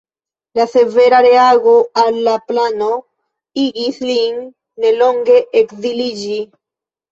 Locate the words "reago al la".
1.25-2.33